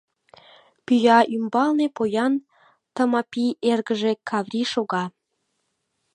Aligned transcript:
Пӱя 0.85 1.19
ӱмбалне 1.35 1.87
поян 1.95 2.33
Тымапий 2.95 3.51
эргыже 3.71 4.11
Каврий 4.29 4.67
шога. 4.73 5.03